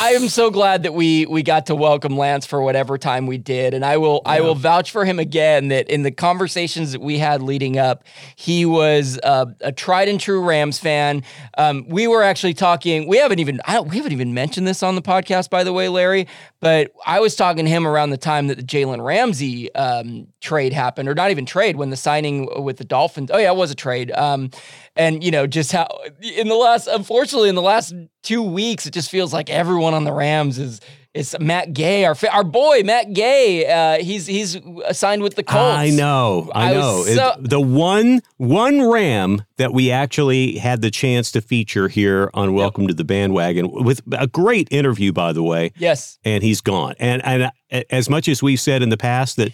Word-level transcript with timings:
I 0.00 0.12
am 0.12 0.30
so 0.30 0.50
glad 0.50 0.84
that 0.84 0.94
we 0.94 1.26
we 1.26 1.42
got 1.42 1.66
to 1.66 1.74
welcome 1.74 2.16
Lance 2.16 2.46
for 2.46 2.62
whatever 2.62 2.96
time 2.96 3.26
we 3.26 3.36
did, 3.36 3.74
and 3.74 3.84
I 3.84 3.98
will 3.98 4.22
yeah. 4.24 4.32
I 4.32 4.40
will 4.40 4.54
vouch 4.54 4.90
for 4.92 5.04
him 5.04 5.18
again 5.18 5.68
that 5.68 5.90
in 5.90 6.04
the 6.04 6.10
conversations 6.10 6.92
that 6.92 7.02
we 7.02 7.18
had 7.18 7.42
leading 7.42 7.76
up, 7.78 8.04
he 8.34 8.64
was 8.64 9.20
uh, 9.22 9.44
a 9.60 9.72
tried 9.72 10.08
and 10.08 10.18
true 10.18 10.42
Rams 10.42 10.78
fan. 10.78 11.22
Um, 11.58 11.84
we 11.86 12.08
were 12.08 12.22
actually 12.22 12.54
talking. 12.54 13.08
We 13.08 13.18
haven't 13.18 13.40
even 13.40 13.60
I 13.66 13.74
don't, 13.74 13.90
we 13.90 13.98
haven't 13.98 14.12
even 14.12 14.32
mentioned 14.32 14.66
this 14.66 14.82
on 14.82 14.94
the 14.94 15.02
podcast, 15.02 15.50
by 15.50 15.64
the 15.64 15.72
way, 15.74 15.90
Larry. 15.90 16.26
But 16.60 16.92
I 17.04 17.20
was 17.20 17.36
talking 17.36 17.66
to 17.66 17.70
him 17.70 17.86
around 17.86 18.08
the 18.08 18.16
time 18.16 18.46
that 18.46 18.56
the 18.56 18.64
Jalen 18.64 19.04
Ramsey 19.04 19.74
um, 19.74 20.28
trade 20.40 20.72
happened, 20.72 21.10
or 21.10 21.14
not 21.14 21.30
even 21.30 21.44
trade, 21.44 21.76
when 21.76 21.90
the 21.90 21.96
signing 21.96 22.48
with 22.64 22.78
the 22.78 22.84
Dolphins. 22.84 23.30
Oh 23.30 23.36
yeah, 23.36 23.52
it 23.52 23.56
was 23.56 23.70
a 23.70 23.74
trade. 23.74 24.12
Um, 24.12 24.50
and 24.96 25.22
you 25.22 25.30
know 25.30 25.46
just 25.46 25.72
how 25.72 25.86
in 26.20 26.48
the 26.48 26.54
last 26.54 26.86
unfortunately 26.86 27.48
in 27.48 27.54
the 27.54 27.62
last 27.62 27.94
two 28.22 28.42
weeks 28.42 28.86
it 28.86 28.92
just 28.92 29.10
feels 29.10 29.32
like 29.32 29.50
everyone 29.50 29.94
on 29.94 30.04
the 30.04 30.12
Rams 30.12 30.58
is 30.58 30.80
is 31.12 31.36
Matt 31.40 31.72
Gay, 31.72 32.04
our 32.04 32.16
our 32.30 32.44
boy 32.44 32.82
Matt 32.84 33.12
Gay. 33.12 33.66
Uh, 33.66 34.02
he's 34.02 34.26
he's 34.26 34.58
signed 34.92 35.22
with 35.22 35.34
the 35.34 35.42
Colts. 35.42 35.78
I 35.78 35.90
know, 35.90 36.50
I, 36.54 36.70
I 36.70 36.74
know. 36.74 37.04
So- 37.04 37.32
it, 37.32 37.50
the 37.50 37.60
one 37.60 38.20
one 38.36 38.88
Ram 38.88 39.42
that 39.56 39.72
we 39.72 39.90
actually 39.90 40.58
had 40.58 40.82
the 40.82 40.90
chance 40.90 41.32
to 41.32 41.40
feature 41.40 41.88
here 41.88 42.30
on 42.32 42.54
Welcome 42.54 42.84
yep. 42.84 42.90
to 42.90 42.94
the 42.94 43.04
Bandwagon 43.04 43.70
with 43.84 44.02
a 44.12 44.28
great 44.28 44.68
interview, 44.70 45.12
by 45.12 45.32
the 45.32 45.42
way. 45.42 45.72
Yes, 45.76 46.18
and 46.24 46.42
he's 46.42 46.60
gone. 46.60 46.94
And 47.00 47.24
and 47.24 47.44
uh, 47.72 47.82
as 47.90 48.08
much 48.08 48.28
as 48.28 48.42
we've 48.42 48.60
said 48.60 48.82
in 48.82 48.90
the 48.90 48.96
past 48.96 49.36
that 49.36 49.52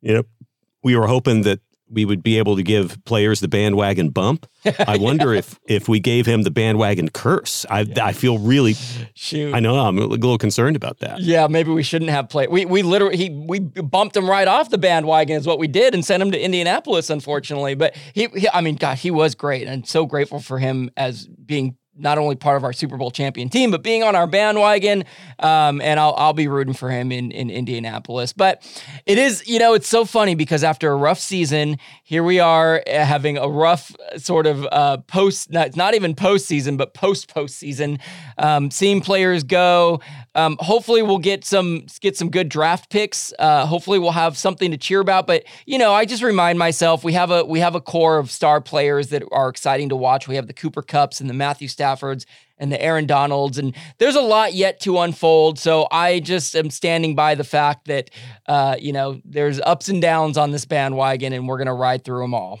you 0.00 0.14
know 0.14 0.24
we 0.82 0.96
were 0.96 1.06
hoping 1.06 1.42
that 1.42 1.60
we 1.90 2.04
would 2.04 2.22
be 2.22 2.38
able 2.38 2.56
to 2.56 2.62
give 2.62 3.02
players 3.04 3.40
the 3.40 3.48
bandwagon 3.48 4.10
bump. 4.10 4.46
I 4.86 4.96
wonder 4.96 5.32
yeah. 5.32 5.38
if 5.38 5.58
if 5.66 5.88
we 5.88 6.00
gave 6.00 6.26
him 6.26 6.42
the 6.42 6.50
bandwagon 6.50 7.08
curse. 7.08 7.64
I 7.70 7.80
yeah. 7.80 8.04
I 8.04 8.12
feel 8.12 8.38
really 8.38 8.74
shoot. 9.14 9.54
I 9.54 9.60
know 9.60 9.78
I'm 9.78 9.98
a 9.98 10.06
little 10.06 10.38
concerned 10.38 10.76
about 10.76 10.98
that. 10.98 11.20
Yeah, 11.20 11.46
maybe 11.46 11.70
we 11.70 11.82
shouldn't 11.82 12.10
have 12.10 12.28
played. 12.28 12.50
We 12.50 12.66
we 12.66 12.82
literally 12.82 13.16
he 13.16 13.30
we 13.30 13.60
bumped 13.60 14.16
him 14.16 14.28
right 14.28 14.48
off 14.48 14.70
the 14.70 14.78
bandwagon 14.78 15.36
is 15.36 15.46
what 15.46 15.58
we 15.58 15.68
did 15.68 15.94
and 15.94 16.04
sent 16.04 16.22
him 16.22 16.30
to 16.32 16.40
Indianapolis 16.40 17.10
unfortunately. 17.10 17.74
But 17.74 17.96
he, 18.12 18.26
he 18.34 18.48
I 18.52 18.60
mean 18.60 18.76
God, 18.76 18.98
he 18.98 19.10
was 19.10 19.34
great 19.34 19.66
and 19.66 19.86
so 19.86 20.04
grateful 20.04 20.40
for 20.40 20.58
him 20.58 20.90
as 20.96 21.26
being 21.26 21.77
not 21.98 22.18
only 22.18 22.36
part 22.36 22.56
of 22.56 22.64
our 22.64 22.72
Super 22.72 22.96
Bowl 22.96 23.10
champion 23.10 23.48
team, 23.48 23.70
but 23.70 23.82
being 23.82 24.02
on 24.02 24.16
our 24.16 24.26
bandwagon. 24.26 25.04
Um, 25.38 25.80
and 25.80 26.00
I'll, 26.00 26.14
I'll 26.16 26.32
be 26.32 26.48
rooting 26.48 26.74
for 26.74 26.90
him 26.90 27.12
in, 27.12 27.30
in 27.30 27.50
Indianapolis. 27.50 28.32
But 28.32 28.62
it 29.06 29.18
is, 29.18 29.46
you 29.46 29.58
know, 29.58 29.74
it's 29.74 29.88
so 29.88 30.04
funny 30.04 30.34
because 30.34 30.64
after 30.64 30.90
a 30.90 30.96
rough 30.96 31.18
season, 31.18 31.78
here 32.04 32.22
we 32.22 32.40
are 32.40 32.82
uh, 32.86 33.04
having 33.04 33.38
a 33.38 33.48
rough 33.48 33.94
uh, 34.12 34.18
sort 34.18 34.46
of 34.46 34.66
uh, 34.70 34.98
post, 34.98 35.50
not, 35.50 35.76
not 35.76 35.94
even 35.94 36.14
postseason, 36.14 36.76
but 36.76 36.94
post 36.94 37.32
postseason, 37.32 38.00
um, 38.38 38.70
seeing 38.70 39.00
players 39.00 39.44
go. 39.44 40.00
Um, 40.34 40.56
hopefully, 40.60 41.02
we'll 41.02 41.18
get 41.18 41.44
some 41.44 41.86
get 42.00 42.16
some 42.16 42.30
good 42.30 42.48
draft 42.48 42.90
picks. 42.90 43.32
Uh, 43.40 43.66
hopefully, 43.66 43.98
we'll 43.98 44.12
have 44.12 44.38
something 44.38 44.70
to 44.70 44.76
cheer 44.76 45.00
about. 45.00 45.26
But 45.26 45.42
you 45.66 45.78
know, 45.78 45.92
I 45.92 46.04
just 46.04 46.22
remind 46.22 46.60
myself 46.60 47.02
we 47.02 47.14
have 47.14 47.32
a 47.32 47.44
we 47.44 47.58
have 47.58 47.74
a 47.74 47.80
core 47.80 48.18
of 48.18 48.30
star 48.30 48.60
players 48.60 49.08
that 49.08 49.24
are 49.32 49.48
exciting 49.48 49.88
to 49.88 49.96
watch. 49.96 50.28
We 50.28 50.36
have 50.36 50.46
the 50.46 50.52
Cooper 50.52 50.82
Kupps 50.82 51.20
and 51.20 51.28
the 51.28 51.34
Matthew 51.34 51.66
Staffords 51.88 52.24
and 52.58 52.72
the 52.72 52.80
Aaron 52.82 53.06
Donalds, 53.06 53.58
and 53.58 53.74
there's 53.98 54.16
a 54.16 54.20
lot 54.20 54.54
yet 54.54 54.80
to 54.80 54.98
unfold. 54.98 55.58
So 55.58 55.86
I 55.90 56.20
just 56.20 56.56
am 56.56 56.70
standing 56.70 57.14
by 57.14 57.34
the 57.34 57.44
fact 57.44 57.86
that 57.86 58.10
uh, 58.46 58.76
you 58.78 58.92
know 58.92 59.20
there's 59.24 59.60
ups 59.60 59.88
and 59.88 60.02
downs 60.02 60.36
on 60.36 60.50
this 60.50 60.64
bandwagon, 60.64 61.32
and 61.32 61.48
we're 61.48 61.58
gonna 61.58 61.74
ride 61.74 62.04
through 62.04 62.22
them 62.22 62.34
all. 62.34 62.60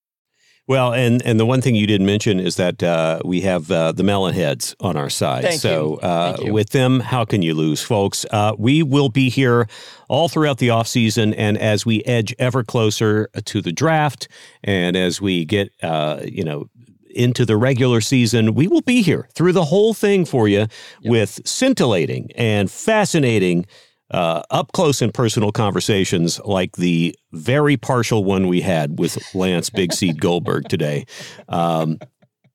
Well, 0.71 0.93
and 0.93 1.21
and 1.25 1.37
the 1.37 1.45
one 1.45 1.59
thing 1.59 1.75
you 1.75 1.85
didn't 1.85 2.07
mention 2.07 2.39
is 2.39 2.55
that 2.55 2.81
uh, 2.81 3.19
we 3.25 3.41
have 3.41 3.69
uh, 3.69 3.91
the 3.91 4.03
Melonheads 4.03 4.73
on 4.79 4.95
our 4.95 5.09
side. 5.09 5.43
Thank 5.43 5.59
so 5.59 5.95
uh, 5.95 6.37
with 6.43 6.69
them, 6.69 7.01
how 7.01 7.25
can 7.25 7.41
you 7.41 7.53
lose, 7.53 7.81
folks? 7.81 8.25
Uh, 8.31 8.55
we 8.57 8.81
will 8.81 9.09
be 9.09 9.29
here 9.29 9.67
all 10.07 10.29
throughout 10.29 10.59
the 10.59 10.69
off 10.69 10.87
season, 10.87 11.33
and 11.33 11.57
as 11.57 11.85
we 11.85 12.05
edge 12.05 12.33
ever 12.39 12.63
closer 12.63 13.27
to 13.43 13.61
the 13.61 13.73
draft, 13.73 14.29
and 14.63 14.95
as 14.95 15.19
we 15.19 15.43
get, 15.43 15.73
uh, 15.83 16.21
you 16.23 16.45
know, 16.45 16.69
into 17.09 17.45
the 17.45 17.57
regular 17.57 17.99
season, 17.99 18.53
we 18.53 18.69
will 18.69 18.79
be 18.79 19.01
here 19.01 19.27
through 19.33 19.51
the 19.51 19.65
whole 19.65 19.93
thing 19.93 20.23
for 20.23 20.47
you 20.47 20.59
yep. 20.59 20.69
with 21.03 21.41
scintillating 21.43 22.31
and 22.37 22.71
fascinating 22.71 23.65
uh, 24.11 24.43
up 24.51 24.71
close 24.73 25.01
and 25.01 25.13
personal 25.13 25.51
conversations 25.51 26.39
like 26.45 26.75
the 26.75 27.15
very 27.31 27.77
partial 27.77 28.23
one 28.23 28.47
we 28.47 28.61
had 28.61 28.99
with 28.99 29.17
Lance 29.33 29.69
Big 29.69 29.93
Seed 29.93 30.19
Goldberg 30.19 30.67
today. 30.67 31.05
Um, 31.49 31.97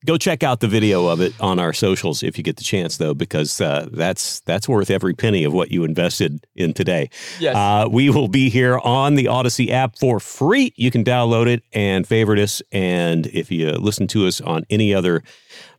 go 0.06 0.16
check 0.16 0.42
out 0.42 0.60
the 0.60 0.68
video 0.68 1.08
of 1.08 1.20
it 1.20 1.34
on 1.40 1.58
our 1.58 1.72
socials 1.72 2.22
if 2.22 2.38
you 2.38 2.44
get 2.44 2.56
the 2.56 2.64
chance, 2.64 2.96
though, 2.96 3.12
because 3.12 3.60
uh, 3.60 3.88
that's 3.92 4.40
that's 4.40 4.68
worth 4.68 4.90
every 4.90 5.12
penny 5.12 5.44
of 5.44 5.52
what 5.52 5.70
you 5.70 5.84
invested 5.84 6.46
in 6.54 6.72
today. 6.72 7.10
Yes. 7.38 7.56
Uh, 7.56 7.88
we 7.90 8.08
will 8.08 8.28
be 8.28 8.48
here 8.48 8.78
on 8.78 9.16
the 9.16 9.24
Audacy 9.24 9.70
app 9.70 9.98
for 9.98 10.20
free. 10.20 10.72
You 10.76 10.90
can 10.90 11.04
download 11.04 11.46
it 11.48 11.62
and 11.72 12.06
favorite 12.06 12.38
us. 12.38 12.62
And 12.72 13.26
if 13.26 13.50
you 13.50 13.72
listen 13.72 14.06
to 14.08 14.26
us 14.26 14.40
on 14.40 14.64
any 14.70 14.94
other 14.94 15.22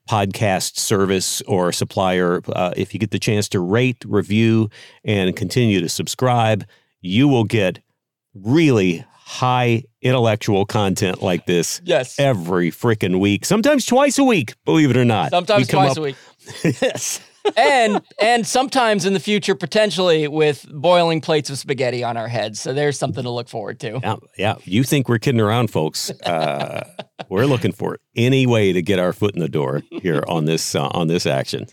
podcast 0.09 0.77
service 0.77 1.41
or 1.41 1.71
supplier, 1.71 2.41
uh, 2.49 2.73
if 2.75 2.93
you 2.93 2.99
get 2.99 3.11
the 3.11 3.19
chance 3.19 3.49
to 3.49 3.59
rate, 3.59 4.03
review, 4.05 4.69
and 5.03 5.35
continue 5.35 5.81
to 5.81 5.89
subscribe, 5.89 6.65
you 7.01 7.27
will 7.27 7.43
get 7.43 7.79
really 8.33 9.05
high 9.27 9.83
intellectual 10.01 10.65
content 10.65 11.21
like 11.21 11.45
this 11.45 11.81
yes. 11.83 12.17
every 12.17 12.71
freaking 12.71 13.19
week, 13.19 13.45
sometimes 13.45 13.85
twice 13.85 14.17
a 14.17 14.23
week, 14.23 14.55
believe 14.63 14.89
it 14.89 14.95
or 14.95 15.03
not. 15.03 15.31
Sometimes 15.31 15.67
twice 15.67 15.91
up, 15.91 15.97
a 15.97 16.01
week. 16.01 16.15
yes 16.63 17.19
and 17.55 18.01
and 18.21 18.45
sometimes 18.45 19.05
in 19.05 19.13
the 19.13 19.19
future, 19.19 19.55
potentially 19.55 20.27
with 20.27 20.65
boiling 20.71 21.21
plates 21.21 21.49
of 21.49 21.57
spaghetti 21.57 22.03
on 22.03 22.17
our 22.17 22.27
heads. 22.27 22.59
So 22.59 22.73
there's 22.73 22.97
something 22.97 23.23
to 23.23 23.29
look 23.29 23.47
forward 23.47 23.79
to. 23.81 23.99
Yeah, 24.01 24.15
yeah. 24.37 24.55
You 24.63 24.83
think 24.83 25.07
we're 25.07 25.19
kidding 25.19 25.41
around, 25.41 25.69
folks? 25.69 26.09
Uh, 26.21 26.87
we're 27.29 27.45
looking 27.45 27.71
for 27.71 27.99
any 28.15 28.45
way 28.45 28.73
to 28.73 28.81
get 28.81 28.99
our 28.99 29.13
foot 29.13 29.35
in 29.35 29.41
the 29.41 29.49
door 29.49 29.83
here 29.89 30.23
on 30.27 30.45
this 30.45 30.75
uh, 30.75 30.87
on 30.87 31.07
this 31.07 31.25
action. 31.25 31.67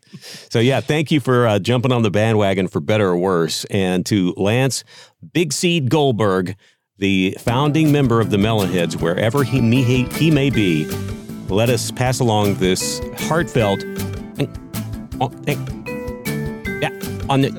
So 0.50 0.60
yeah, 0.60 0.80
thank 0.80 1.10
you 1.10 1.20
for 1.20 1.46
uh, 1.46 1.58
jumping 1.58 1.92
on 1.92 2.02
the 2.02 2.10
bandwagon 2.10 2.68
for 2.68 2.80
better 2.80 3.08
or 3.08 3.16
worse, 3.16 3.64
and 3.66 4.04
to 4.06 4.34
Lance 4.36 4.84
Big 5.32 5.52
Seed 5.52 5.90
Goldberg, 5.90 6.56
the 6.99 7.37
founding 7.41 7.91
member 7.91 8.20
of 8.20 8.31
the 8.31 8.37
Melonheads, 8.37 9.00
wherever 9.00 9.43
he 9.44 9.61
may, 9.61 9.82
he 10.05 10.31
may 10.31 10.50
be. 10.50 10.87
Let 11.49 11.69
us 11.69 11.91
pass 11.91 12.20
along 12.20 12.55
this 12.56 13.00
heartfelt 13.19 13.85
Oh, 15.20 15.31
on 17.29 17.41
the 17.41 17.50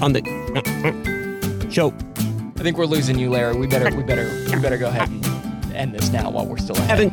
on 0.00 0.12
the 0.14 0.22
uh, 0.56 1.70
show. 1.70 1.92
I 2.56 2.62
think 2.62 2.78
we're 2.78 2.86
losing 2.86 3.18
you, 3.18 3.30
Larry. 3.30 3.54
We 3.56 3.66
better 3.66 3.94
we 3.94 4.02
better 4.02 4.30
we 4.50 4.58
better 4.60 4.78
go 4.78 4.88
ahead 4.88 5.08
and 5.10 5.74
end 5.74 5.94
this 5.94 6.08
now 6.08 6.30
while 6.30 6.46
we're 6.46 6.56
still 6.56 6.76
ahead. 6.78 7.00
Evan. 7.00 7.10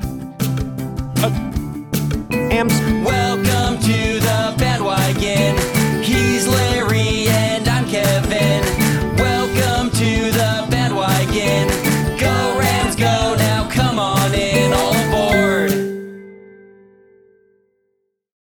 Uh, 1.18 1.30
Rams. 2.32 2.80
Well, 3.06 3.35